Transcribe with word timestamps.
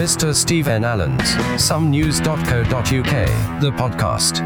Mr. 0.00 0.34
Stephen 0.34 0.82
Allen's 0.82 1.20
somenews.co.uk, 1.60 3.60
the 3.60 3.70
podcast. 3.72 4.38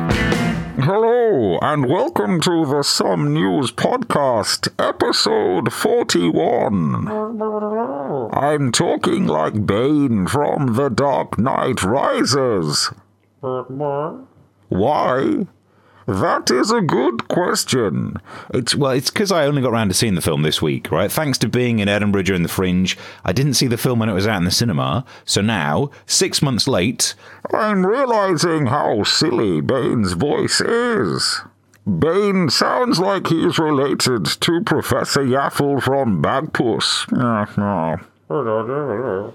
Hello, 0.82 1.61
and 1.62 1.88
welcome 1.88 2.40
to 2.40 2.66
the 2.66 2.82
Some 2.82 3.32
News 3.32 3.71
Podcast, 3.71 4.69
episode 4.80 5.72
41. 5.72 7.06
I'm 8.32 8.72
talking 8.72 9.28
like 9.28 9.64
Bane 9.64 10.26
from 10.26 10.74
The 10.74 10.88
Dark 10.88 11.38
Knight 11.38 11.84
Rises. 11.84 12.92
Why? 13.40 15.46
That 16.06 16.50
is 16.50 16.70
a 16.70 16.82
good 16.82 17.28
question. 17.28 18.16
It's 18.52 18.74
well, 18.74 18.91
it's 18.92 19.10
because 19.10 19.32
I 19.32 19.46
only 19.46 19.62
got 19.62 19.73
around 19.73 19.88
to 19.88 19.95
seeing 19.95 20.14
the 20.14 20.20
film 20.20 20.42
this 20.42 20.60
week, 20.60 20.91
right? 20.91 21.10
Thanks 21.10 21.38
to 21.38 21.48
being 21.48 21.78
in 21.78 21.88
Edinburgh 21.88 22.24
during 22.24 22.42
the 22.42 22.48
Fringe, 22.48 22.98
I 23.24 23.32
didn't 23.32 23.54
see 23.54 23.66
the 23.66 23.78
film 23.78 24.00
when 24.00 24.09
it 24.09 24.14
was 24.14 24.26
out 24.26 24.38
in 24.38 24.45
the 24.45 24.50
cinema. 24.50 25.04
So 25.24 25.40
now, 25.40 25.90
six 26.06 26.42
months 26.42 26.68
late, 26.68 27.14
I'm 27.52 27.86
realizing 27.86 28.66
how 28.66 29.04
silly 29.04 29.60
Bane's 29.60 30.12
voice 30.12 30.60
is. 30.60 31.40
Bane 31.86 32.48
sounds 32.48 32.98
like 32.98 33.26
he's 33.26 33.59
related 33.59 34.24
to 34.26 34.62
Professor 34.62 35.23
Yaffle 35.23 35.82
from 35.82 36.23
Bagpuss. 36.23 37.06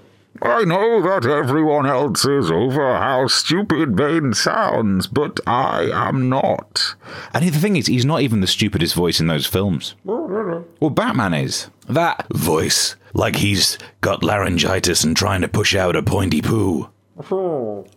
I 0.42 0.64
know 0.64 1.02
that 1.02 1.28
everyone 1.28 1.86
else 1.86 2.24
is 2.24 2.50
over 2.50 2.96
how 2.96 3.26
stupid 3.26 3.94
Bane 3.96 4.32
sounds, 4.32 5.06
but 5.06 5.38
I 5.46 5.90
am 5.92 6.28
not. 6.28 6.94
and 7.34 7.44
the 7.44 7.58
thing 7.58 7.76
is, 7.76 7.86
he's 7.86 8.04
not 8.04 8.22
even 8.22 8.40
the 8.40 8.46
stupidest 8.46 8.94
voice 8.94 9.20
in 9.20 9.26
those 9.26 9.46
films. 9.46 9.94
Well, 10.80 10.90
Batman 10.90 11.34
is 11.34 11.68
that 11.88 12.26
voice, 12.32 12.96
like 13.12 13.36
he's 13.36 13.76
got 14.00 14.22
laryngitis 14.22 15.04
and 15.04 15.16
trying 15.16 15.42
to 15.42 15.48
push 15.48 15.74
out 15.74 15.96
a 15.96 16.02
pointy 16.02 16.40
poo. 16.40 16.88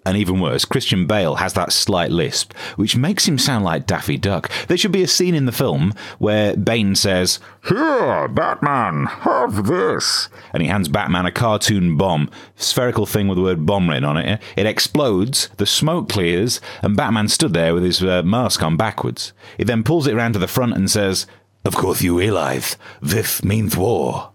And 0.06 0.18
even 0.18 0.40
worse, 0.40 0.66
Christian 0.66 1.06
Bale 1.08 1.36
has 1.36 1.54
that 1.54 1.72
slight 1.74 2.12
lisp, 2.12 2.54
which 2.76 2.96
makes 2.98 3.28
him 3.28 3.38
sound 3.38 3.64
like 3.66 3.86
Daffy 3.88 4.18
Duck. 4.18 4.50
There 4.68 4.78
should 4.78 4.92
be 4.92 5.04
a 5.04 5.08
scene 5.08 5.36
in 5.36 5.46
the 5.46 5.52
film 5.52 5.94
where 6.20 6.56
Bane 6.56 6.96
says, 6.96 7.40
Here, 7.68 8.28
Batman, 8.28 9.06
have 9.06 9.66
this. 9.66 10.30
and 10.54 10.62
he 10.62 10.70
hands 10.70 10.90
Batman 10.90 11.26
a 11.26 11.32
cartoon 11.32 11.98
bomb, 11.98 12.30
spherical 12.56 13.06
thing 13.06 13.28
with 13.28 13.38
the 13.38 13.44
word 13.44 13.66
bomb 13.66 13.90
written 13.90 14.04
on 14.06 14.18
it. 14.18 14.42
It 14.56 14.66
explodes, 14.66 15.50
the 15.58 15.66
smoke 15.66 16.10
clears, 16.10 16.62
and 16.82 16.98
Batman 16.98 17.28
stood 17.28 17.54
there 17.54 17.74
with 17.74 17.84
his 17.84 18.04
uh, 18.04 18.24
mask 18.24 18.62
on 18.64 18.78
backwards. 18.78 19.34
He 19.58 19.64
then 19.64 19.84
pulls 19.84 20.08
it 20.08 20.14
around 20.14 20.34
to 20.34 20.40
the 20.40 20.48
front 20.48 20.76
and 20.76 20.90
says, 20.90 21.26
Of 21.66 21.76
course 21.76 22.02
you 22.02 22.20
realize, 22.20 22.76
this 23.02 23.42
means 23.44 23.78
war. 23.78 24.32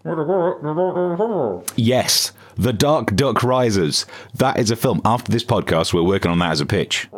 Yes, 1.76 2.32
The 2.56 2.72
Dark 2.72 3.14
Duck 3.14 3.42
Rises. 3.42 4.06
That 4.34 4.58
is 4.58 4.70
a 4.70 4.76
film. 4.76 5.02
After 5.04 5.30
this 5.30 5.44
podcast, 5.44 5.92
we're 5.92 6.02
working 6.02 6.30
on 6.30 6.38
that 6.38 6.52
as 6.52 6.62
a 6.62 6.66
pitch. 6.66 7.08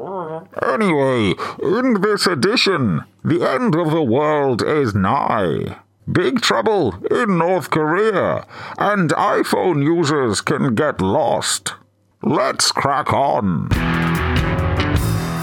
Anyway, 0.66 1.34
in 1.62 2.00
this 2.00 2.26
edition, 2.26 3.04
the 3.24 3.48
end 3.48 3.76
of 3.76 3.92
the 3.92 4.02
world 4.02 4.62
is 4.62 4.96
nigh. 4.96 5.76
Big 6.10 6.40
trouble 6.40 6.94
in 7.08 7.38
North 7.38 7.70
Korea, 7.70 8.44
and 8.78 9.10
iPhone 9.10 9.84
users 9.84 10.40
can 10.40 10.74
get 10.74 11.00
lost. 11.00 11.74
Let's 12.22 12.72
crack 12.72 13.12
on. 13.12 13.68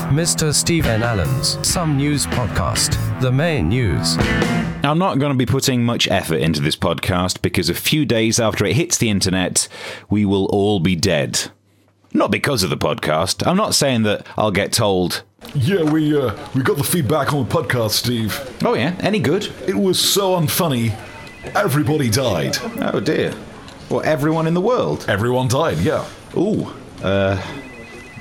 Mr. 0.09 0.53
Stephen 0.53 1.03
Allen's 1.03 1.57
Some 1.67 1.97
News 1.97 2.25
Podcast, 2.27 2.97
the 3.21 3.31
main 3.31 3.67
news. 3.69 4.15
I'm 4.83 4.97
not 4.97 5.19
going 5.19 5.31
to 5.33 5.37
be 5.37 5.45
putting 5.45 5.83
much 5.83 6.07
effort 6.07 6.37
into 6.39 6.61
this 6.61 6.75
podcast 6.77 7.41
because 7.41 7.69
a 7.69 7.73
few 7.73 8.05
days 8.05 8.39
after 8.39 8.65
it 8.65 8.75
hits 8.75 8.97
the 8.97 9.09
internet, 9.09 9.67
we 10.09 10.23
will 10.25 10.45
all 10.45 10.79
be 10.79 10.95
dead. 10.95 11.51
Not 12.13 12.31
because 12.31 12.63
of 12.63 12.69
the 12.69 12.77
podcast. 12.77 13.45
I'm 13.45 13.57
not 13.57 13.75
saying 13.75 14.03
that 14.03 14.25
I'll 14.37 14.51
get 14.51 14.71
told, 14.71 15.23
Yeah, 15.53 15.83
we 15.83 16.17
uh, 16.17 16.35
we 16.55 16.61
got 16.63 16.77
the 16.77 16.83
feedback 16.83 17.33
on 17.33 17.47
the 17.47 17.53
podcast, 17.53 17.91
Steve. 17.91 18.57
oh 18.63 18.75
yeah, 18.75 18.95
any 19.01 19.19
good? 19.19 19.51
It 19.67 19.75
was 19.75 19.99
so 19.99 20.35
unfunny. 20.39 20.95
Everybody 21.53 22.09
died. 22.09 22.57
Oh 22.81 22.99
dear. 23.01 23.33
Well, 23.89 24.01
everyone 24.03 24.47
in 24.47 24.53
the 24.53 24.61
world. 24.61 25.05
Everyone 25.09 25.47
died. 25.49 25.77
Yeah. 25.79 26.05
Ooh, 26.35 26.73
uh, 27.03 27.41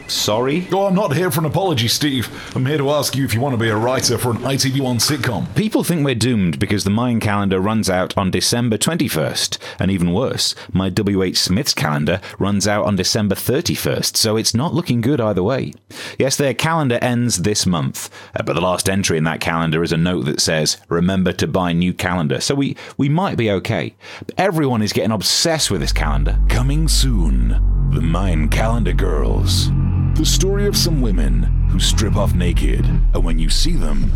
sorry. 0.08 0.66
Oh, 0.72 0.86
I'm 0.86 0.94
not 0.94 1.14
here 1.14 1.30
for 1.30 1.40
an 1.40 1.46
apology, 1.46 1.88
Steve. 1.88 2.28
I'm 2.54 2.66
here 2.66 2.78
to 2.78 2.90
ask 2.90 3.16
you 3.16 3.24
if 3.24 3.34
you 3.34 3.40
want 3.40 3.54
to 3.54 3.58
be 3.58 3.68
a 3.68 3.76
writer 3.76 4.18
for 4.18 4.30
an 4.30 4.38
ITV1 4.38 5.00
sitcom. 5.00 5.54
People 5.54 5.84
think 5.84 6.04
we're 6.04 6.14
doomed 6.14 6.58
because 6.58 6.84
the 6.84 6.90
Mayan 6.90 7.20
calendar 7.20 7.60
runs 7.60 7.90
out 7.90 8.16
on 8.16 8.30
December 8.30 8.78
21st. 8.78 9.58
And 9.78 9.90
even 9.90 10.12
worse, 10.12 10.54
my 10.72 10.88
W.H. 10.88 11.38
Smith's 11.38 11.74
calendar 11.74 12.20
runs 12.38 12.66
out 12.66 12.84
on 12.84 12.96
December 12.96 13.34
31st, 13.34 14.16
so 14.16 14.36
it's 14.36 14.54
not 14.54 14.74
looking 14.74 15.00
good 15.00 15.20
either 15.20 15.42
way. 15.42 15.72
Yes, 16.18 16.36
their 16.36 16.54
calendar 16.54 16.98
ends 17.02 17.42
this 17.42 17.66
month, 17.66 18.10
uh, 18.34 18.42
but 18.42 18.54
the 18.54 18.60
last 18.60 18.88
entry 18.88 19.18
in 19.18 19.24
that 19.24 19.40
calendar 19.40 19.82
is 19.82 19.92
a 19.92 19.96
note 19.96 20.24
that 20.26 20.40
says, 20.40 20.78
remember 20.88 21.32
to 21.32 21.46
buy 21.46 21.72
new 21.72 21.92
calendar. 21.92 22.40
So 22.40 22.54
we, 22.54 22.76
we 22.96 23.08
might 23.08 23.36
be 23.36 23.50
okay. 23.50 23.94
But 24.24 24.34
everyone 24.38 24.82
is 24.82 24.92
getting 24.92 25.12
obsessed 25.12 25.70
with 25.70 25.80
this 25.80 25.92
calendar. 25.92 26.38
Coming 26.48 26.88
soon, 26.88 27.48
the 27.90 28.00
Mayan 28.00 28.48
Calendar 28.48 28.92
Girls. 28.92 29.70
The 30.16 30.24
story 30.24 30.66
of 30.66 30.78
some 30.78 31.02
women 31.02 31.42
who 31.68 31.78
strip 31.78 32.16
off 32.16 32.34
naked, 32.34 32.86
and 32.86 33.22
when 33.22 33.38
you 33.38 33.50
see 33.50 33.72
them, 33.72 34.10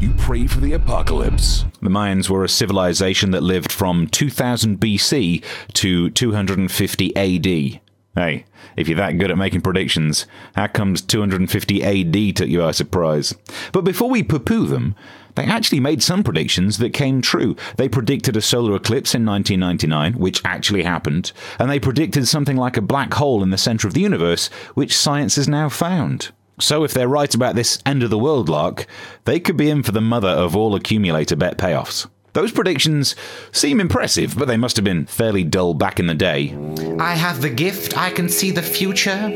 you 0.00 0.14
pray 0.16 0.46
for 0.46 0.58
the 0.58 0.72
apocalypse. 0.72 1.66
The 1.82 1.90
Mayans 1.90 2.30
were 2.30 2.44
a 2.44 2.48
civilization 2.48 3.30
that 3.32 3.42
lived 3.42 3.70
from 3.70 4.06
2000 4.06 4.80
BC 4.80 5.44
to 5.74 6.08
250 6.08 7.16
AD. 7.16 7.80
Hey, 8.14 8.46
if 8.78 8.88
you're 8.88 8.96
that 8.96 9.18
good 9.18 9.30
at 9.30 9.36
making 9.36 9.60
predictions, 9.60 10.26
how 10.56 10.66
comes 10.66 11.02
250 11.02 11.82
AD 11.82 12.36
took 12.36 12.48
you 12.48 12.60
by 12.60 12.70
surprise? 12.70 13.34
But 13.72 13.82
before 13.82 14.08
we 14.08 14.22
poo 14.22 14.38
poo 14.38 14.66
them, 14.66 14.94
they 15.34 15.44
actually 15.44 15.80
made 15.80 16.02
some 16.02 16.22
predictions 16.22 16.78
that 16.78 16.92
came 16.92 17.20
true. 17.20 17.56
They 17.76 17.88
predicted 17.88 18.36
a 18.36 18.40
solar 18.40 18.76
eclipse 18.76 19.14
in 19.14 19.24
1999, 19.24 20.14
which 20.20 20.42
actually 20.44 20.82
happened, 20.82 21.32
and 21.58 21.70
they 21.70 21.80
predicted 21.80 22.28
something 22.28 22.56
like 22.56 22.76
a 22.76 22.82
black 22.82 23.14
hole 23.14 23.42
in 23.42 23.50
the 23.50 23.58
center 23.58 23.88
of 23.88 23.94
the 23.94 24.00
universe, 24.00 24.48
which 24.74 24.96
science 24.96 25.36
has 25.36 25.48
now 25.48 25.68
found. 25.68 26.30
So, 26.60 26.84
if 26.84 26.94
they're 26.94 27.08
right 27.08 27.34
about 27.34 27.56
this 27.56 27.80
end 27.84 28.04
of 28.04 28.10
the 28.10 28.18
world 28.18 28.48
lark, 28.48 28.86
they 29.24 29.40
could 29.40 29.56
be 29.56 29.70
in 29.70 29.82
for 29.82 29.90
the 29.90 30.00
mother 30.00 30.28
of 30.28 30.54
all 30.54 30.76
accumulator 30.76 31.34
bet 31.34 31.58
payoffs. 31.58 32.06
Those 32.34 32.50
predictions 32.50 33.14
seem 33.52 33.80
impressive, 33.80 34.36
but 34.36 34.48
they 34.48 34.56
must 34.56 34.74
have 34.74 34.84
been 34.84 35.06
fairly 35.06 35.44
dull 35.44 35.72
back 35.72 36.00
in 36.00 36.08
the 36.08 36.14
day. 36.14 36.56
I 36.98 37.14
have 37.14 37.40
the 37.40 37.50
gift. 37.50 37.96
I 37.96 38.10
can 38.10 38.28
see 38.28 38.50
the 38.50 38.60
future. 38.60 39.30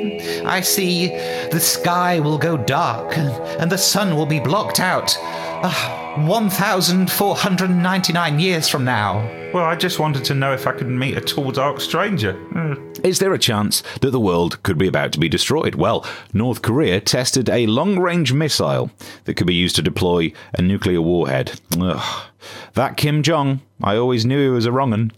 I 0.45 0.61
see 0.61 1.07
the 1.07 1.61
sky 1.61 2.19
will 2.19 2.39
go 2.39 2.57
dark 2.57 3.17
and 3.17 3.71
the 3.71 3.79
sun 3.79 4.17
will 4.17 4.27
be 4.27 4.41
blocked 4.41 4.81
out. 4.81 5.17
Uh, 5.63 6.25
1,499 6.27 8.39
years 8.39 8.69
from 8.69 8.85
now. 8.85 9.21
Well, 9.53 9.65
I 9.65 9.77
just 9.77 9.99
wanted 9.99 10.25
to 10.27 10.35
know 10.35 10.53
if 10.53 10.67
I 10.67 10.73
could 10.73 10.89
meet 10.89 11.17
a 11.17 11.21
tall, 11.21 11.51
dark 11.51 11.81
stranger. 11.81 12.35
Hmm. 12.35 12.93
Is 13.03 13.19
there 13.19 13.33
a 13.33 13.39
chance 13.39 13.83
that 14.01 14.11
the 14.11 14.21
world 14.21 14.63
could 14.63 14.79
be 14.79 14.87
about 14.87 15.13
to 15.13 15.19
be 15.19 15.29
destroyed? 15.29 15.75
Well, 15.75 16.07
North 16.33 16.63
Korea 16.63 17.01
tested 17.01 17.49
a 17.49 17.67
long 17.67 17.99
range 17.99 18.33
missile 18.33 18.91
that 19.25 19.35
could 19.35 19.47
be 19.47 19.55
used 19.55 19.77
to 19.77 19.83
deploy 19.83 20.33
a 20.55 20.63
nuclear 20.63 21.01
warhead. 21.01 21.61
Ugh. 21.81 22.27
That 22.75 22.97
Kim 22.97 23.23
Jong, 23.23 23.61
I 23.83 23.97
always 23.97 24.27
knew 24.27 24.41
he 24.41 24.49
was 24.49 24.67
a 24.67 24.73
wrong 24.73 24.93
un. 24.93 25.13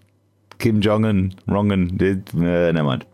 Kim 0.59 0.81
Jong 0.81 1.05
un, 1.05 1.34
wrong 1.47 1.72
un, 1.72 1.97
did, 1.97 2.28
uh, 2.34 2.72
never 2.72 2.84
mind. 2.84 3.05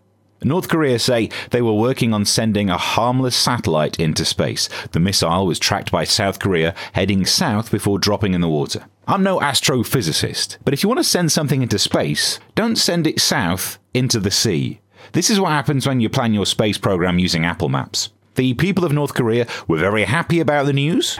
North 0.46 0.68
Korea 0.68 1.00
say 1.00 1.28
they 1.50 1.60
were 1.60 1.72
working 1.72 2.14
on 2.14 2.24
sending 2.24 2.70
a 2.70 2.78
harmless 2.78 3.34
satellite 3.34 3.98
into 3.98 4.24
space. 4.24 4.68
The 4.92 5.00
missile 5.00 5.44
was 5.44 5.58
tracked 5.58 5.90
by 5.90 6.04
South 6.04 6.38
Korea, 6.38 6.72
heading 6.92 7.26
south 7.26 7.72
before 7.72 7.98
dropping 7.98 8.32
in 8.32 8.42
the 8.42 8.48
water. 8.48 8.84
I'm 9.08 9.24
no 9.24 9.40
astrophysicist, 9.40 10.58
but 10.64 10.72
if 10.72 10.84
you 10.84 10.88
want 10.88 11.00
to 11.00 11.04
send 11.04 11.32
something 11.32 11.62
into 11.62 11.80
space, 11.80 12.38
don't 12.54 12.76
send 12.76 13.08
it 13.08 13.20
south 13.20 13.80
into 13.92 14.20
the 14.20 14.30
sea. 14.30 14.80
This 15.12 15.30
is 15.30 15.40
what 15.40 15.50
happens 15.50 15.84
when 15.84 15.98
you 15.98 16.08
plan 16.08 16.32
your 16.32 16.46
space 16.46 16.78
program 16.78 17.18
using 17.18 17.44
Apple 17.44 17.68
Maps. 17.68 18.10
The 18.36 18.54
people 18.54 18.84
of 18.84 18.92
North 18.92 19.14
Korea 19.14 19.48
were 19.66 19.78
very 19.78 20.04
happy 20.04 20.38
about 20.38 20.66
the 20.66 20.72
news, 20.72 21.18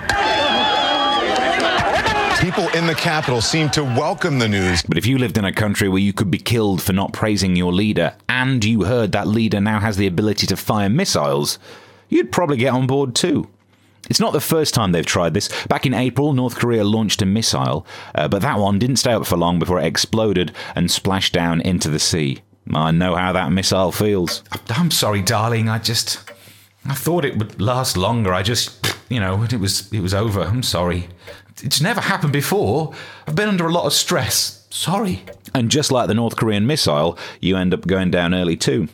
People 2.46 2.69
in 2.76 2.87
the 2.87 2.94
capital 2.94 3.40
seem 3.40 3.69
to 3.70 3.82
welcome 3.82 4.38
the 4.38 4.48
news. 4.48 4.81
but 4.84 4.96
if 4.96 5.04
you 5.04 5.19
lived 5.19 5.37
in 5.37 5.44
a 5.44 5.52
country 5.52 5.88
where 5.88 5.98
you 5.98 6.12
could 6.12 6.31
be 6.31 6.38
killed 6.38 6.81
for 6.81 6.93
not 6.93 7.12
praising 7.12 7.56
your 7.56 7.72
leader, 7.72 8.14
and 8.28 8.64
you 8.64 8.84
heard 8.84 9.10
that 9.10 9.26
leader 9.26 9.60
now 9.60 9.81
has 9.81 9.96
the 9.96 10.06
ability 10.06 10.46
to 10.46 10.56
fire 10.56 10.88
missiles, 10.88 11.58
you'd 12.08 12.31
probably 12.31 12.56
get 12.56 12.72
on 12.72 12.87
board 12.87 13.16
too. 13.16 13.48
It's 14.08 14.20
not 14.20 14.32
the 14.32 14.40
first 14.40 14.75
time 14.75 14.93
they've 14.93 15.04
tried 15.04 15.34
this. 15.34 15.48
Back 15.66 15.87
in 15.87 15.93
April, 15.93 16.34
North 16.34 16.54
Korea 16.54 16.84
launched 16.84 17.20
a 17.20 17.26
missile, 17.26 17.84
uh, 18.14 18.28
but 18.28 18.43
that 18.43 18.60
one 18.60 18.78
didn't 18.78 18.98
stay 18.98 19.12
up 19.12 19.26
for 19.26 19.37
long 19.37 19.58
before 19.58 19.81
it 19.81 19.87
exploded 19.87 20.54
and 20.76 20.88
splashed 20.88 21.32
down 21.32 21.60
into 21.62 21.88
the 21.88 21.98
sea. 21.98 22.43
I 22.72 22.93
know 22.93 23.16
how 23.16 23.32
that 23.32 23.50
missile 23.50 23.90
feels. 23.90 24.44
I'm 24.69 24.93
sorry, 24.93 25.20
darling. 25.20 25.69
I 25.69 25.81
just. 25.81 26.31
I 26.84 26.94
thought 26.94 27.25
it 27.25 27.38
would 27.38 27.60
last 27.60 27.96
longer. 27.96 28.32
I 28.32 28.44
just. 28.44 28.94
You 29.08 29.19
know, 29.19 29.43
it 29.43 29.58
was, 29.58 29.93
it 29.93 30.00
was 30.00 30.14
over. 30.14 30.43
I'm 30.43 30.62
sorry. 30.62 31.08
It's 31.62 31.81
never 31.81 32.00
happened 32.00 32.32
before. 32.32 32.93
I've 33.26 33.35
been 33.35 33.49
under 33.49 33.67
a 33.67 33.73
lot 33.73 33.87
of 33.87 33.93
stress. 33.93 34.67
Sorry. 34.70 35.23
And 35.55 35.70
just 35.70 35.91
like 35.91 36.08
the 36.08 36.14
North 36.14 36.37
Korean 36.37 36.67
missile, 36.67 37.19
you 37.41 37.56
end 37.56 37.73
up 37.73 37.87
going 37.87 38.11
down 38.11 38.35
early 38.35 38.56
too. 38.56 38.88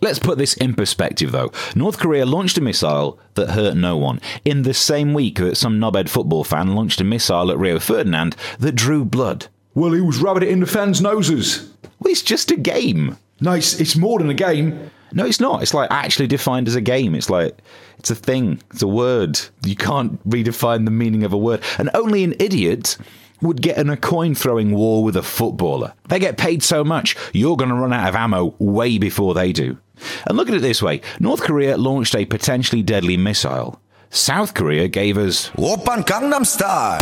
Let's 0.00 0.18
put 0.18 0.36
this 0.36 0.54
in 0.54 0.74
perspective 0.74 1.30
though. 1.30 1.52
North 1.76 1.98
Korea 1.98 2.26
launched 2.26 2.58
a 2.58 2.60
missile 2.60 3.20
that 3.34 3.50
hurt 3.50 3.76
no 3.76 3.96
one, 3.96 4.20
in 4.44 4.62
the 4.62 4.74
same 4.74 5.14
week 5.14 5.38
that 5.38 5.56
some 5.56 5.78
knobhead 5.78 6.08
football 6.08 6.42
fan 6.42 6.74
launched 6.74 7.00
a 7.00 7.04
missile 7.04 7.52
at 7.52 7.58
Rio 7.58 7.78
Ferdinand 7.78 8.34
that 8.58 8.74
drew 8.74 9.04
blood. 9.04 9.46
Well, 9.74 9.92
he 9.92 10.00
was 10.00 10.18
rubbing 10.18 10.42
it 10.42 10.48
in 10.48 10.58
the 10.60 10.66
fans' 10.66 11.00
noses. 11.00 11.70
Well, 12.00 12.10
it's 12.10 12.22
just 12.22 12.50
a 12.50 12.56
game. 12.56 13.16
No, 13.40 13.52
it's, 13.52 13.80
it's 13.80 13.96
more 13.96 14.18
than 14.18 14.28
a 14.28 14.34
game. 14.34 14.90
No, 15.12 15.26
it's 15.26 15.40
not. 15.40 15.62
It's 15.62 15.74
like 15.74 15.90
actually 15.90 16.26
defined 16.26 16.68
as 16.68 16.74
a 16.74 16.80
game. 16.80 17.14
It's 17.14 17.30
like 17.30 17.58
it's 17.98 18.10
a 18.10 18.14
thing. 18.14 18.62
It's 18.70 18.82
a 18.82 18.88
word. 18.88 19.38
You 19.64 19.76
can't 19.76 20.26
redefine 20.28 20.84
the 20.84 20.90
meaning 20.90 21.24
of 21.24 21.32
a 21.32 21.38
word. 21.38 21.62
And 21.78 21.90
only 21.94 22.24
an 22.24 22.34
idiot 22.38 22.96
would 23.42 23.60
get 23.60 23.76
in 23.76 23.90
a 23.90 23.96
coin 23.96 24.34
throwing 24.34 24.72
war 24.72 25.02
with 25.04 25.16
a 25.16 25.22
footballer. 25.22 25.92
They 26.08 26.18
get 26.18 26.38
paid 26.38 26.62
so 26.62 26.84
much, 26.84 27.16
you're 27.32 27.56
going 27.56 27.70
to 27.70 27.74
run 27.76 27.92
out 27.92 28.08
of 28.08 28.14
ammo 28.14 28.54
way 28.58 28.98
before 28.98 29.34
they 29.34 29.52
do. 29.52 29.78
And 30.26 30.36
look 30.36 30.48
at 30.48 30.54
it 30.54 30.62
this 30.62 30.82
way 30.82 31.02
North 31.20 31.42
Korea 31.42 31.76
launched 31.76 32.14
a 32.16 32.24
potentially 32.24 32.82
deadly 32.82 33.16
missile. 33.16 33.80
South 34.10 34.54
Korea 34.54 34.88
gave 34.88 35.16
us. 35.16 35.48
Oppan 35.50 36.04
Gangnam 36.04 36.46
Style. 36.46 36.98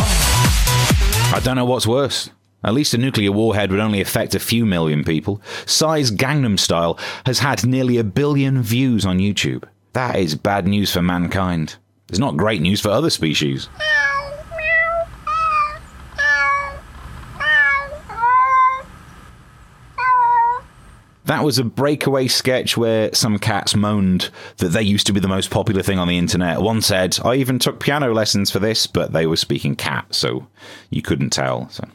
I 1.33 1.41
don't 1.43 1.55
know 1.55 1.65
what's 1.65 1.87
worse. 1.87 2.29
At 2.63 2.73
least 2.73 2.93
a 2.93 2.97
nuclear 2.97 3.31
warhead 3.31 3.71
would 3.71 3.79
only 3.79 4.01
affect 4.01 4.35
a 4.35 4.39
few 4.39 4.65
million 4.65 5.03
people. 5.03 5.41
Psy's 5.65 6.11
Gangnam 6.11 6.59
Style 6.59 6.99
has 7.25 7.39
had 7.39 7.65
nearly 7.65 7.97
a 7.97 8.03
billion 8.03 8.61
views 8.61 9.05
on 9.05 9.17
YouTube. 9.17 9.63
That 9.93 10.15
is 10.17 10.35
bad 10.35 10.67
news 10.67 10.91
for 10.93 11.01
mankind. 11.01 11.75
It's 12.09 12.19
not 12.19 12.37
great 12.37 12.61
news 12.61 12.79
for 12.79 12.89
other 12.89 13.09
species. 13.09 13.67
That 21.25 21.45
was 21.45 21.59
a 21.59 21.63
breakaway 21.63 22.27
sketch 22.27 22.75
where 22.75 23.13
some 23.13 23.39
cats 23.39 23.73
moaned 23.73 24.29
that 24.57 24.69
they 24.69 24.81
used 24.81 25.07
to 25.07 25.13
be 25.13 25.21
the 25.21 25.29
most 25.29 25.49
popular 25.49 25.81
thing 25.81 25.97
on 25.97 26.09
the 26.09 26.17
internet. 26.17 26.61
One 26.61 26.81
said, 26.81 27.17
I 27.23 27.35
even 27.35 27.57
took 27.57 27.79
piano 27.79 28.13
lessons 28.13 28.51
for 28.51 28.59
this, 28.59 28.85
but 28.85 29.13
they 29.13 29.25
were 29.25 29.37
speaking 29.37 29.77
cat, 29.77 30.13
so 30.13 30.47
you 30.89 31.01
couldn't 31.01 31.29
tell. 31.29 31.69
So 31.69 31.87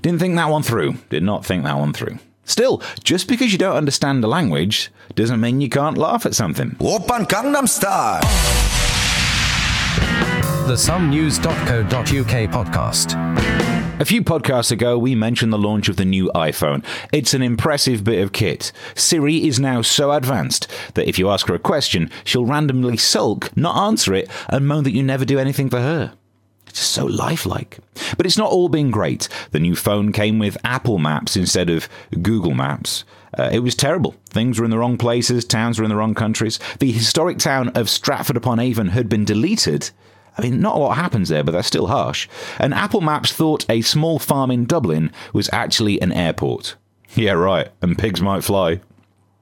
didn't 0.00 0.20
think 0.20 0.36
that 0.36 0.48
one 0.50 0.62
through. 0.62 0.94
Did 1.08 1.22
not 1.22 1.44
think 1.44 1.64
that 1.64 1.78
one 1.78 1.92
through. 1.92 2.18
Still, 2.44 2.82
just 3.04 3.28
because 3.28 3.52
you 3.52 3.58
don't 3.58 3.76
understand 3.76 4.22
the 4.22 4.28
language 4.28 4.90
doesn't 5.14 5.40
mean 5.40 5.60
you 5.60 5.68
can't 5.68 5.96
laugh 5.96 6.26
at 6.26 6.34
something. 6.34 6.70
Oppan 6.80 7.28
Gangnam 7.28 7.68
Style. 7.68 8.20
The 10.66 10.74
somenews.co.uk 10.74 12.50
podcast. 12.50 14.00
A 14.00 14.04
few 14.04 14.22
podcasts 14.22 14.72
ago, 14.72 14.96
we 14.96 15.14
mentioned 15.14 15.52
the 15.52 15.58
launch 15.58 15.88
of 15.90 15.96
the 15.96 16.04
new 16.06 16.30
iPhone. 16.34 16.82
It's 17.12 17.34
an 17.34 17.42
impressive 17.42 18.02
bit 18.02 18.22
of 18.22 18.32
kit. 18.32 18.72
Siri 18.94 19.46
is 19.46 19.60
now 19.60 19.82
so 19.82 20.10
advanced 20.12 20.68
that 20.94 21.06
if 21.06 21.18
you 21.18 21.28
ask 21.28 21.48
her 21.48 21.54
a 21.54 21.58
question, 21.58 22.10
she'll 22.24 22.46
randomly 22.46 22.96
sulk, 22.96 23.54
not 23.56 23.76
answer 23.76 24.14
it, 24.14 24.30
and 24.48 24.66
moan 24.66 24.84
that 24.84 24.94
you 24.94 25.02
never 25.02 25.26
do 25.26 25.38
anything 25.38 25.68
for 25.68 25.80
her. 25.80 26.14
It's 26.70 26.78
just 26.78 26.92
so 26.92 27.06
lifelike. 27.06 27.78
But 28.16 28.26
it's 28.26 28.38
not 28.38 28.50
all 28.50 28.68
been 28.68 28.90
great. 28.90 29.28
The 29.50 29.60
new 29.60 29.76
phone 29.76 30.12
came 30.12 30.38
with 30.38 30.56
Apple 30.64 30.98
Maps 30.98 31.36
instead 31.36 31.68
of 31.68 31.88
Google 32.22 32.54
Maps. 32.54 33.04
Uh, 33.36 33.50
it 33.52 33.60
was 33.60 33.74
terrible. 33.74 34.14
Things 34.30 34.58
were 34.58 34.64
in 34.64 34.70
the 34.70 34.78
wrong 34.78 34.98
places, 34.98 35.44
towns 35.44 35.78
were 35.78 35.84
in 35.84 35.90
the 35.90 35.96
wrong 35.96 36.14
countries. 36.14 36.58
The 36.78 36.90
historic 36.90 37.38
town 37.38 37.68
of 37.70 37.88
Stratford 37.88 38.36
upon 38.36 38.58
Avon 38.58 38.88
had 38.88 39.08
been 39.08 39.24
deleted. 39.24 39.90
I 40.38 40.42
mean, 40.42 40.60
not 40.60 40.76
a 40.76 40.78
lot 40.78 40.96
happens 40.96 41.28
there, 41.28 41.44
but 41.44 41.52
that's 41.52 41.68
still 41.68 41.88
harsh. 41.88 42.28
And 42.58 42.72
Apple 42.72 43.00
Maps 43.00 43.32
thought 43.32 43.68
a 43.68 43.82
small 43.82 44.18
farm 44.18 44.50
in 44.50 44.64
Dublin 44.64 45.12
was 45.32 45.50
actually 45.52 46.00
an 46.00 46.12
airport. 46.12 46.76
Yeah, 47.14 47.32
right, 47.32 47.70
and 47.82 47.98
pigs 47.98 48.22
might 48.22 48.44
fly. 48.44 48.80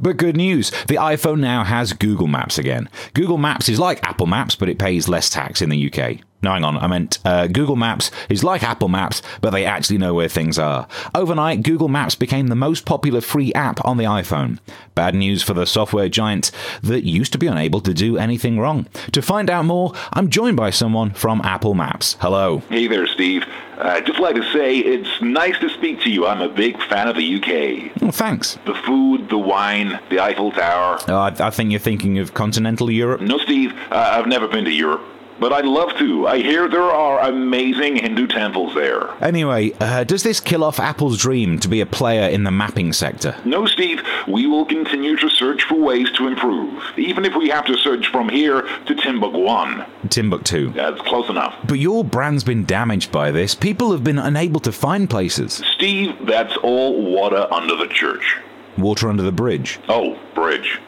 But 0.01 0.17
good 0.17 0.37
news, 0.37 0.71
the 0.87 0.95
iPhone 0.95 1.41
now 1.41 1.65
has 1.65 1.93
Google 1.93 2.29
Maps 2.29 2.57
again. 2.57 2.89
Google 3.15 3.39
Maps 3.39 3.69
is 3.69 3.81
like 3.81 4.03
Apple 4.05 4.27
Maps, 4.27 4.55
but 4.55 4.69
it 4.69 4.79
pays 4.79 5.09
less 5.09 5.29
tax 5.29 5.61
in 5.61 5.71
the 5.71 5.93
UK. 5.93 6.19
No, 6.43 6.53
hang 6.53 6.65
on. 6.65 6.77
I 6.79 6.87
meant 6.87 7.19
uh, 7.25 7.49
Google 7.49 7.75
Maps 7.77 8.11
is 8.29 8.45
like 8.45 8.63
Apple 8.63 8.89
Maps, 8.89 9.23
but 9.41 9.51
they 9.51 9.65
actually 9.65 9.99
know 9.99 10.15
where 10.15 10.29
things 10.29 10.59
are. 10.59 10.87
Overnight, 11.15 11.63
Google 11.63 11.89
Maps 11.89 12.15
became 12.15 12.47
the 12.47 12.55
most 12.55 12.85
popular 12.87 13.21
free 13.21 13.53
app 13.55 13.85
on 13.85 13.97
the 13.97 14.05
iPhone. 14.05 14.59
Bad 14.95 15.15
news 15.17 15.43
for 15.43 15.53
the 15.55 15.67
software 15.67 16.09
giant 16.09 16.53
that 16.83 17.05
used 17.05 17.33
to 17.33 17.39
be 17.39 17.49
unable 17.49 17.81
to 17.81 17.93
do 17.93 18.17
anything 18.17 18.59
wrong. 18.61 18.87
To 19.13 19.21
find 19.23 19.51
out 19.51 19.65
more, 19.65 19.93
I'm 20.13 20.31
joined 20.31 20.57
by 20.57 20.71
someone 20.71 21.11
from 21.13 21.41
Apple 21.43 21.75
Maps. 21.75 22.17
Hello. 22.21 22.63
Hey 22.69 22.87
there, 22.87 23.07
Steve. 23.09 23.45
I'd 23.81 24.07
just 24.07 24.19
like 24.19 24.35
to 24.35 24.53
say 24.53 24.79
it's 24.79 25.21
nice 25.23 25.57
to 25.61 25.69
speak 25.71 26.01
to 26.03 26.11
you. 26.11 26.27
I'm 26.27 26.41
a 26.41 26.49
big 26.49 26.81
fan 26.85 27.07
of 27.09 27.17
the 27.17 27.35
UK. 27.37 28.03
Oh, 28.03 28.11
thanks. 28.11 28.59
The 28.67 28.75
food, 28.75 29.29
the 29.29 29.39
wine, 29.39 30.01
the 30.11 30.19
Eiffel 30.21 30.51
Tower. 30.51 30.99
Oh, 31.09 31.17
I, 31.17 31.29
I 31.39 31.51
think 31.51 31.71
you're 31.71 31.79
thinking 31.81 32.19
of 32.19 32.35
continental 32.35 32.91
Europe. 32.91 33.21
No, 33.21 33.39
Steve, 33.39 33.73
uh, 33.91 34.11
I've 34.15 34.27
never 34.27 34.49
been 34.49 34.65
to 34.65 34.73
Europe. 34.73 35.03
But 35.41 35.53
I'd 35.53 35.65
love 35.65 35.97
to. 35.99 36.27
I 36.27 36.39
hear 36.39 36.69
there 36.69 36.83
are 36.83 37.21
amazing 37.21 37.97
Hindu 37.97 38.27
temples 38.27 38.75
there. 38.75 39.11
Anyway, 39.23 39.73
uh, 39.81 40.03
does 40.05 40.25
this 40.25 40.41
kill 40.41 40.65
off 40.65 40.81
Apple's 40.81 41.19
dream 41.19 41.59
to 41.61 41.69
be 41.69 41.81
a 41.81 41.87
player 41.87 42.29
in 42.29 42.43
the 42.45 42.51
mapping 42.51 42.93
sector? 42.93 43.37
No, 43.45 43.67
Steve, 43.67 44.03
we 44.27 44.47
will 44.47 44.65
continue 44.67 45.17
to 45.17 45.29
search 45.31 45.63
for 45.63 45.77
ways 45.77 46.11
to 46.13 46.27
improve, 46.27 46.83
even 46.97 47.25
if 47.25 47.35
we 47.37 47.49
have 47.51 47.65
to 47.67 47.77
search 47.77 48.09
from 48.09 48.29
here 48.29 48.63
to 48.87 48.95
Timbuktu. 48.95 49.85
Timbuktu. 50.09 50.73
That's 50.73 51.01
close 51.03 51.29
enough. 51.29 51.55
But 51.67 51.79
your 51.79 52.05
brand's 52.05 52.45
been 52.45 52.65
damaged 52.65 53.13
by 53.13 53.31
this. 53.31 53.55
People 53.55 53.93
have 53.93 54.03
been 54.03 54.19
unable 54.19 54.61
to 54.61 54.73
find 54.73 55.09
places. 55.09 55.63
Steve, 55.75 56.17
that's 56.27 56.57
all 56.59 57.01
water 57.13 57.47
under 57.53 57.77
the 57.77 57.87
church. 57.89 58.37
Water 58.77 59.09
under 59.09 59.23
the 59.23 59.33
bridge. 59.33 59.79
Oh, 59.89 60.19
bridge. 60.35 60.81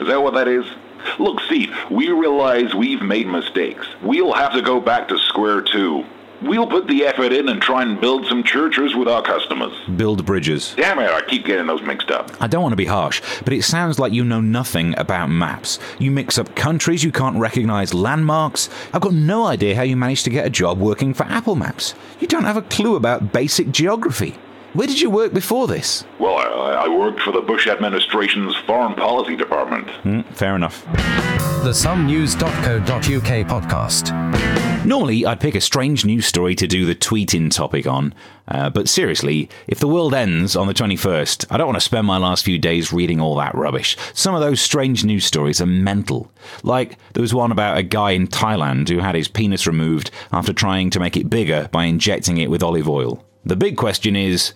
Is 0.00 0.08
that 0.08 0.22
what 0.22 0.34
that 0.34 0.46
is? 0.48 0.64
Look, 1.18 1.40
Steve, 1.40 1.74
we 1.90 2.08
realize 2.10 2.74
we've 2.74 3.02
made 3.02 3.26
mistakes. 3.26 3.86
We'll 4.02 4.32
have 4.32 4.52
to 4.52 4.62
go 4.62 4.80
back 4.80 5.08
to 5.08 5.18
square 5.18 5.62
two. 5.62 6.04
We'll 6.42 6.66
put 6.66 6.86
the 6.86 7.04
effort 7.06 7.32
in 7.32 7.48
and 7.48 7.62
try 7.62 7.82
and 7.82 7.98
build 7.98 8.26
some 8.26 8.44
churches 8.44 8.94
with 8.94 9.08
our 9.08 9.22
customers. 9.22 9.72
Build 9.96 10.26
bridges. 10.26 10.74
Damn 10.76 10.98
it, 10.98 11.08
I 11.10 11.22
keep 11.22 11.46
getting 11.46 11.66
those 11.66 11.80
mixed 11.82 12.10
up. 12.10 12.30
I 12.42 12.46
don't 12.46 12.62
want 12.62 12.72
to 12.72 12.76
be 12.76 12.84
harsh, 12.84 13.22
but 13.42 13.54
it 13.54 13.62
sounds 13.62 13.98
like 13.98 14.12
you 14.12 14.22
know 14.22 14.42
nothing 14.42 14.96
about 14.98 15.28
maps. 15.30 15.78
You 15.98 16.10
mix 16.10 16.36
up 16.36 16.54
countries, 16.54 17.02
you 17.02 17.10
can't 17.10 17.38
recognize 17.38 17.94
landmarks. 17.94 18.68
I've 18.92 19.00
got 19.00 19.14
no 19.14 19.46
idea 19.46 19.74
how 19.74 19.82
you 19.82 19.96
managed 19.96 20.24
to 20.24 20.30
get 20.30 20.46
a 20.46 20.50
job 20.50 20.78
working 20.78 21.14
for 21.14 21.24
Apple 21.24 21.56
Maps. 21.56 21.94
You 22.20 22.26
don't 22.26 22.44
have 22.44 22.58
a 22.58 22.62
clue 22.62 22.96
about 22.96 23.32
basic 23.32 23.70
geography. 23.70 24.36
Where 24.76 24.86
did 24.86 25.00
you 25.00 25.08
work 25.08 25.32
before 25.32 25.66
this? 25.66 26.04
Well, 26.18 26.36
I, 26.36 26.84
I 26.84 26.88
worked 26.88 27.20
for 27.20 27.32
the 27.32 27.40
Bush 27.40 27.66
administration's 27.66 28.54
foreign 28.66 28.92
policy 28.92 29.34
department. 29.34 29.86
Mm, 30.04 30.26
fair 30.34 30.54
enough. 30.54 30.84
The 31.64 31.72
somenews.co.uk 31.72 33.62
podcast. 33.64 34.84
Normally, 34.84 35.24
I'd 35.24 35.40
pick 35.40 35.54
a 35.54 35.62
strange 35.62 36.04
news 36.04 36.26
story 36.26 36.54
to 36.56 36.66
do 36.66 36.84
the 36.84 36.94
tweeting 36.94 37.50
topic 37.50 37.86
on, 37.86 38.12
uh, 38.48 38.68
but 38.68 38.86
seriously, 38.86 39.48
if 39.66 39.78
the 39.78 39.88
world 39.88 40.12
ends 40.12 40.54
on 40.54 40.66
the 40.66 40.74
21st, 40.74 41.46
I 41.50 41.56
don't 41.56 41.68
want 41.68 41.78
to 41.78 41.80
spend 41.80 42.06
my 42.06 42.18
last 42.18 42.44
few 42.44 42.58
days 42.58 42.92
reading 42.92 43.18
all 43.18 43.36
that 43.36 43.54
rubbish. 43.54 43.96
Some 44.12 44.34
of 44.34 44.42
those 44.42 44.60
strange 44.60 45.06
news 45.06 45.24
stories 45.24 45.62
are 45.62 45.66
mental. 45.66 46.30
Like, 46.62 46.98
there 47.14 47.22
was 47.22 47.32
one 47.32 47.50
about 47.50 47.78
a 47.78 47.82
guy 47.82 48.10
in 48.10 48.26
Thailand 48.26 48.90
who 48.90 48.98
had 48.98 49.14
his 49.14 49.26
penis 49.26 49.66
removed 49.66 50.10
after 50.32 50.52
trying 50.52 50.90
to 50.90 51.00
make 51.00 51.16
it 51.16 51.30
bigger 51.30 51.70
by 51.72 51.84
injecting 51.86 52.36
it 52.36 52.50
with 52.50 52.62
olive 52.62 52.90
oil. 52.90 53.24
The 53.46 53.56
big 53.56 53.76
question 53.76 54.16
is 54.16 54.52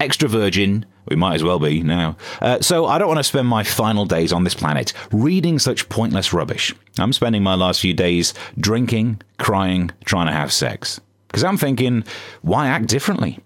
extra 0.00 0.28
virgin. 0.28 0.86
We 1.08 1.16
might 1.16 1.36
as 1.36 1.44
well 1.44 1.58
be 1.58 1.82
now. 1.82 2.16
Uh, 2.40 2.60
so 2.60 2.86
I 2.86 2.98
don't 2.98 3.08
want 3.08 3.18
to 3.18 3.24
spend 3.24 3.46
my 3.46 3.62
final 3.62 4.06
days 4.06 4.32
on 4.32 4.44
this 4.44 4.54
planet 4.54 4.92
reading 5.12 5.58
such 5.58 5.88
pointless 5.88 6.32
rubbish. 6.32 6.74
I'm 6.98 7.12
spending 7.12 7.42
my 7.42 7.54
last 7.54 7.80
few 7.80 7.94
days 7.94 8.34
drinking, 8.58 9.20
crying, 9.38 9.90
trying 10.04 10.26
to 10.26 10.32
have 10.32 10.52
sex. 10.52 11.00
Because 11.28 11.44
I'm 11.44 11.58
thinking, 11.58 12.04
why 12.42 12.68
act 12.68 12.88
differently? 12.88 13.38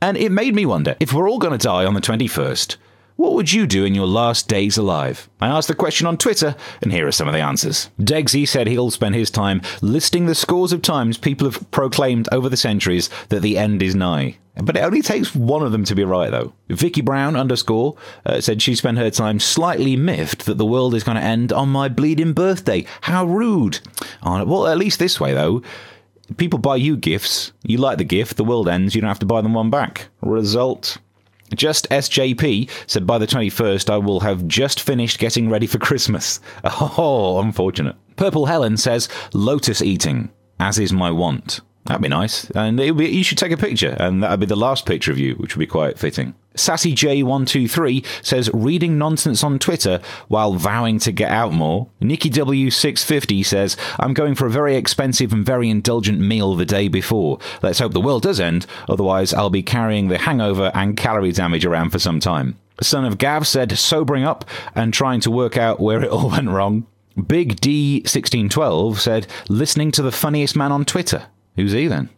And 0.00 0.16
it 0.16 0.30
made 0.30 0.54
me 0.54 0.66
wonder 0.66 0.96
if 1.00 1.12
we're 1.12 1.28
all 1.28 1.38
going 1.38 1.58
to 1.58 1.66
die 1.66 1.84
on 1.84 1.94
the 1.94 2.00
21st, 2.00 2.76
what 3.16 3.34
would 3.34 3.52
you 3.52 3.66
do 3.66 3.84
in 3.84 3.94
your 3.94 4.06
last 4.06 4.48
days 4.48 4.76
alive? 4.76 5.28
I 5.40 5.48
asked 5.48 5.68
the 5.68 5.74
question 5.74 6.06
on 6.06 6.16
Twitter, 6.16 6.56
and 6.80 6.92
here 6.92 7.06
are 7.06 7.12
some 7.12 7.28
of 7.28 7.34
the 7.34 7.40
answers. 7.40 7.90
Degsy 8.00 8.48
said 8.48 8.66
he'll 8.66 8.90
spend 8.90 9.14
his 9.14 9.30
time 9.30 9.60
listing 9.80 10.26
the 10.26 10.34
scores 10.34 10.72
of 10.72 10.82
times 10.82 11.18
people 11.18 11.48
have 11.48 11.70
proclaimed 11.70 12.28
over 12.32 12.48
the 12.48 12.56
centuries 12.56 13.10
that 13.28 13.40
the 13.40 13.58
end 13.58 13.82
is 13.82 13.94
nigh. 13.94 14.38
But 14.54 14.76
it 14.76 14.80
only 14.80 15.00
takes 15.00 15.34
one 15.34 15.62
of 15.62 15.72
them 15.72 15.84
to 15.84 15.94
be 15.94 16.04
right, 16.04 16.30
though. 16.30 16.52
Vicky 16.68 17.00
Brown 17.00 17.36
underscore 17.36 17.96
uh, 18.26 18.40
said 18.40 18.60
she 18.60 18.74
spent 18.74 18.98
her 18.98 19.10
time 19.10 19.40
slightly 19.40 19.96
miffed 19.96 20.44
that 20.44 20.58
the 20.58 20.66
world 20.66 20.94
is 20.94 21.04
going 21.04 21.16
to 21.16 21.22
end 21.22 21.52
on 21.52 21.70
my 21.70 21.88
bleeding 21.88 22.34
birthday. 22.34 22.84
How 23.02 23.24
rude. 23.24 23.80
Oh, 24.22 24.44
well, 24.44 24.66
at 24.66 24.76
least 24.76 24.98
this 24.98 25.18
way, 25.18 25.32
though. 25.32 25.62
People 26.36 26.58
buy 26.58 26.76
you 26.76 26.96
gifts. 26.96 27.52
You 27.62 27.78
like 27.78 27.98
the 27.98 28.04
gift. 28.04 28.36
The 28.36 28.44
world 28.44 28.68
ends. 28.68 28.94
You 28.94 29.00
don't 29.00 29.08
have 29.08 29.18
to 29.20 29.26
buy 29.26 29.40
them 29.40 29.54
one 29.54 29.70
back. 29.70 30.08
Result. 30.20 30.98
Just 31.54 31.88
SJP 31.90 32.70
said 32.86 33.06
by 33.06 33.18
the 33.18 33.26
21st, 33.26 33.90
I 33.90 33.98
will 33.98 34.20
have 34.20 34.46
just 34.46 34.80
finished 34.80 35.18
getting 35.18 35.50
ready 35.50 35.66
for 35.66 35.78
Christmas. 35.78 36.40
Oh, 36.64 37.40
unfortunate. 37.40 37.96
Purple 38.16 38.46
Helen 38.46 38.76
says, 38.76 39.08
lotus 39.32 39.82
eating, 39.82 40.30
as 40.60 40.78
is 40.78 40.92
my 40.92 41.10
want. 41.10 41.60
That'd 41.84 42.02
be 42.02 42.08
nice. 42.08 42.48
And 42.50 42.76
be, 42.76 42.86
you 42.86 43.24
should 43.24 43.38
take 43.38 43.50
a 43.50 43.56
picture, 43.56 43.96
and 43.98 44.22
that'd 44.22 44.38
be 44.38 44.46
the 44.46 44.54
last 44.54 44.86
picture 44.86 45.10
of 45.10 45.18
you, 45.18 45.34
which 45.34 45.56
would 45.56 45.60
be 45.60 45.66
quite 45.66 45.98
fitting. 45.98 46.34
SassyJ123 46.54 48.04
says 48.24 48.50
reading 48.52 48.98
nonsense 48.98 49.42
on 49.42 49.58
Twitter 49.58 50.00
while 50.28 50.54
vowing 50.54 50.98
to 51.00 51.10
get 51.10 51.30
out 51.30 51.52
more. 51.52 51.88
Nikki 52.00 52.30
W650 52.30 53.44
says 53.44 53.76
I'm 53.98 54.14
going 54.14 54.34
for 54.34 54.46
a 54.46 54.50
very 54.50 54.76
expensive 54.76 55.32
and 55.32 55.44
very 55.44 55.70
indulgent 55.70 56.20
meal 56.20 56.54
the 56.54 56.66
day 56.66 56.88
before. 56.88 57.38
Let's 57.62 57.78
hope 57.78 57.92
the 57.92 58.00
world 58.00 58.22
does 58.22 58.38
end, 58.38 58.66
otherwise 58.88 59.32
I'll 59.32 59.50
be 59.50 59.62
carrying 59.62 60.08
the 60.08 60.18
hangover 60.18 60.70
and 60.74 60.96
calorie 60.96 61.32
damage 61.32 61.64
around 61.64 61.90
for 61.90 61.98
some 61.98 62.20
time. 62.20 62.58
Son 62.80 63.04
of 63.04 63.18
Gav 63.18 63.46
said 63.46 63.78
sobering 63.78 64.24
up 64.24 64.44
and 64.74 64.92
trying 64.92 65.20
to 65.20 65.30
work 65.30 65.56
out 65.56 65.80
where 65.80 66.02
it 66.02 66.10
all 66.10 66.30
went 66.30 66.50
wrong. 66.50 66.86
Big 67.26 67.60
D1612 67.60 68.96
said 68.98 69.26
listening 69.48 69.90
to 69.92 70.02
the 70.02 70.12
funniest 70.12 70.56
man 70.56 70.72
on 70.72 70.84
Twitter. 70.84 71.26
Who's 71.56 71.72
he 71.72 71.86
then? 71.86 72.08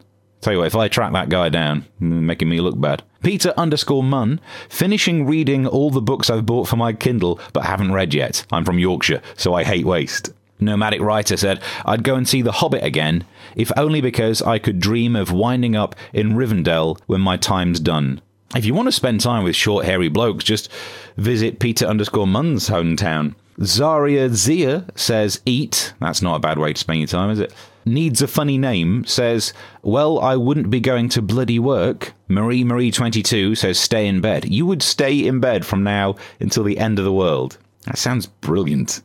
Tell 0.40 0.52
you 0.52 0.58
what, 0.58 0.66
if 0.66 0.76
I 0.76 0.88
track 0.88 1.12
that 1.14 1.30
guy 1.30 1.48
down, 1.48 1.86
making 1.98 2.50
me 2.50 2.60
look 2.60 2.78
bad. 2.78 3.02
Peter 3.22 3.54
underscore 3.56 4.02
Munn, 4.04 4.40
finishing 4.68 5.24
reading 5.26 5.66
all 5.66 5.90
the 5.90 6.02
books 6.02 6.28
I've 6.28 6.44
bought 6.44 6.68
for 6.68 6.76
my 6.76 6.92
Kindle 6.92 7.40
but 7.54 7.64
haven't 7.64 7.92
read 7.92 8.12
yet. 8.12 8.44
I'm 8.52 8.64
from 8.64 8.78
Yorkshire, 8.78 9.22
so 9.36 9.54
I 9.54 9.64
hate 9.64 9.86
waste. 9.86 10.34
Nomadic 10.60 11.00
Writer 11.00 11.36
said, 11.36 11.62
I'd 11.86 12.04
go 12.04 12.14
and 12.14 12.28
see 12.28 12.42
The 12.42 12.52
Hobbit 12.52 12.84
again, 12.84 13.24
if 13.56 13.72
only 13.76 14.00
because 14.00 14.42
I 14.42 14.58
could 14.58 14.80
dream 14.80 15.16
of 15.16 15.32
winding 15.32 15.74
up 15.74 15.96
in 16.12 16.34
Rivendell 16.34 17.00
when 17.06 17.22
my 17.22 17.36
time's 17.36 17.80
done. 17.80 18.20
If 18.54 18.64
you 18.64 18.74
want 18.74 18.86
to 18.88 18.92
spend 18.92 19.20
time 19.20 19.44
with 19.44 19.56
short, 19.56 19.84
hairy 19.84 20.08
blokes, 20.08 20.44
just 20.44 20.70
visit 21.16 21.58
Peter 21.58 21.86
underscore 21.86 22.26
Munn's 22.26 22.68
hometown. 22.68 23.34
Zaria 23.62 24.28
Zia 24.28 24.86
says, 24.94 25.40
Eat. 25.46 25.94
That's 26.00 26.22
not 26.22 26.36
a 26.36 26.40
bad 26.40 26.58
way 26.58 26.72
to 26.72 26.78
spend 26.78 27.00
your 27.00 27.08
time, 27.08 27.30
is 27.30 27.40
it? 27.40 27.52
Needs 27.86 28.22
a 28.22 28.28
funny 28.28 28.56
name 28.56 29.04
says, 29.04 29.52
Well, 29.82 30.18
I 30.18 30.36
wouldn't 30.36 30.70
be 30.70 30.80
going 30.80 31.08
to 31.10 31.22
bloody 31.22 31.58
work. 31.58 32.14
Marie 32.28 32.64
Marie 32.64 32.90
22 32.90 33.54
says, 33.54 33.78
Stay 33.78 34.06
in 34.06 34.20
bed. 34.20 34.46
You 34.46 34.64
would 34.66 34.82
stay 34.82 35.26
in 35.26 35.40
bed 35.40 35.66
from 35.66 35.82
now 35.82 36.16
until 36.40 36.64
the 36.64 36.78
end 36.78 36.98
of 36.98 37.04
the 37.04 37.12
world. 37.12 37.58
That 37.86 37.98
sounds 37.98 38.26
brilliant. 38.26 39.02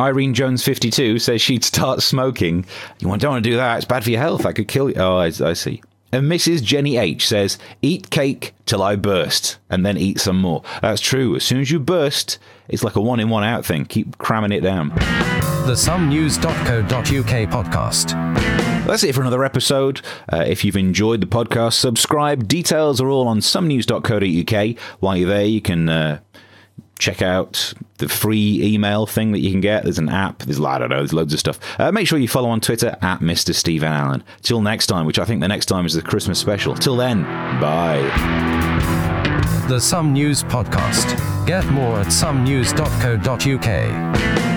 Irene 0.00 0.32
Jones 0.32 0.64
52 0.64 1.18
says 1.18 1.42
she'd 1.42 1.64
start 1.64 2.02
smoking. 2.02 2.64
You 2.98 3.08
don't 3.16 3.30
want 3.30 3.44
to 3.44 3.50
do 3.50 3.56
that. 3.56 3.76
It's 3.76 3.84
bad 3.84 4.04
for 4.04 4.10
your 4.10 4.20
health. 4.20 4.42
That 4.42 4.54
could 4.54 4.68
kill 4.68 4.88
you. 4.88 4.96
Oh, 4.96 5.18
I, 5.18 5.26
I 5.26 5.52
see. 5.52 5.82
And 6.12 6.30
Mrs. 6.30 6.62
Jenny 6.62 6.96
H 6.96 7.26
says, 7.26 7.58
Eat 7.80 8.10
cake 8.10 8.54
till 8.66 8.82
I 8.82 8.96
burst, 8.96 9.58
and 9.70 9.84
then 9.84 9.96
eat 9.96 10.20
some 10.20 10.38
more. 10.40 10.62
That's 10.82 11.00
true. 11.00 11.36
As 11.36 11.44
soon 11.44 11.60
as 11.60 11.70
you 11.70 11.80
burst, 11.80 12.38
it's 12.68 12.84
like 12.84 12.96
a 12.96 13.00
one 13.00 13.20
in, 13.20 13.30
one 13.30 13.44
out 13.44 13.64
thing. 13.64 13.86
Keep 13.86 14.18
cramming 14.18 14.52
it 14.52 14.60
down. 14.60 14.92
The 15.66 15.74
somenews.co.uk 15.74 17.48
podcast. 17.50 18.10
That's 18.86 19.04
it 19.04 19.14
for 19.14 19.20
another 19.20 19.44
episode. 19.44 20.00
Uh, 20.32 20.44
if 20.46 20.64
you've 20.64 20.76
enjoyed 20.76 21.20
the 21.20 21.26
podcast, 21.26 21.74
subscribe. 21.74 22.48
Details 22.48 23.00
are 23.00 23.08
all 23.08 23.28
on 23.28 23.38
somenews.co.uk. 23.38 24.78
While 25.00 25.16
you're 25.16 25.28
there, 25.28 25.44
you 25.44 25.60
can. 25.60 25.88
Uh, 25.88 26.18
check 26.98 27.20
out 27.20 27.74
the 27.98 28.08
free 28.08 28.60
email 28.62 29.06
thing 29.06 29.32
that 29.32 29.40
you 29.40 29.50
can 29.50 29.60
get. 29.60 29.82
There's 29.82 29.98
an 29.98 30.08
app. 30.08 30.38
There's 30.40 30.60
I 30.60 30.78
don't 30.78 30.88
know. 30.88 30.98
There's 30.98 31.12
loads 31.12 31.32
of 31.32 31.40
stuff. 31.40 31.58
Uh, 31.80 31.90
make 31.90 32.06
sure 32.06 32.16
you 32.18 32.28
follow 32.28 32.48
on 32.48 32.60
Twitter 32.60 32.96
at 33.02 33.18
Mr. 33.18 33.52
Stephen 33.52 33.90
Allen. 33.90 34.22
Till 34.42 34.62
next 34.62 34.86
time, 34.86 35.04
which 35.04 35.18
I 35.18 35.24
think 35.24 35.40
the 35.40 35.48
next 35.48 35.66
time 35.66 35.84
is 35.84 35.94
the 35.94 36.02
Christmas 36.02 36.38
special. 36.38 36.76
Till 36.76 36.96
then, 36.96 37.24
bye. 37.60 38.00
The 39.68 39.80
Some 39.80 40.12
News 40.12 40.44
Podcast. 40.44 41.16
Get 41.46 41.66
more 41.66 41.98
at 41.98 42.06
somenews.co.uk. 42.06 44.51